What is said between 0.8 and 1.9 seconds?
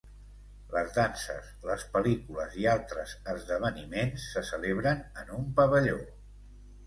danses, les